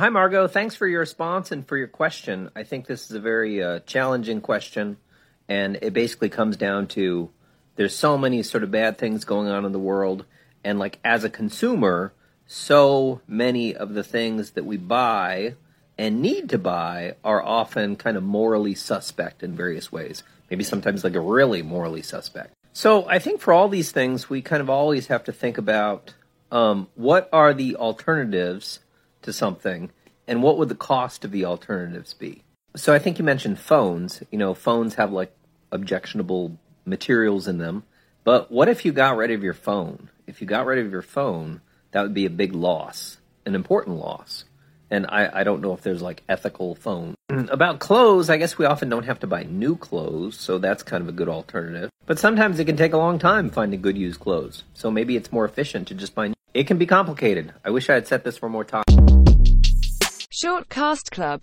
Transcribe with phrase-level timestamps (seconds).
[0.00, 0.48] Hi, Margot.
[0.48, 2.48] Thanks for your response and for your question.
[2.56, 4.96] I think this is a very uh, challenging question,
[5.46, 7.28] and it basically comes down to
[7.76, 10.24] there's so many sort of bad things going on in the world,
[10.64, 12.14] and like as a consumer,
[12.46, 15.56] so many of the things that we buy
[15.98, 20.22] and need to buy are often kind of morally suspect in various ways.
[20.48, 22.54] Maybe sometimes like a really morally suspect.
[22.72, 26.14] So I think for all these things, we kind of always have to think about
[26.50, 28.78] um, what are the alternatives
[29.22, 29.90] to something,
[30.26, 32.42] and what would the cost of the alternatives be?
[32.76, 34.22] So I think you mentioned phones.
[34.30, 35.34] You know, phones have like
[35.72, 37.84] objectionable materials in them.
[38.24, 40.10] But what if you got rid of your phone?
[40.26, 41.62] If you got rid of your phone,
[41.92, 44.44] that would be a big loss, an important loss.
[44.90, 47.14] And I, I don't know if there's like ethical phone.
[47.28, 51.00] About clothes, I guess we often don't have to buy new clothes, so that's kind
[51.02, 51.90] of a good alternative.
[52.06, 54.64] But sometimes it can take a long time finding good used clothes.
[54.74, 56.34] So maybe it's more efficient to just buy new.
[56.52, 57.52] It can be complicated.
[57.64, 58.82] I wish I had set this for more time.
[60.42, 61.38] Shortcast Club